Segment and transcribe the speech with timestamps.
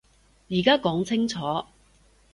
[0.49, 1.37] 而家講清楚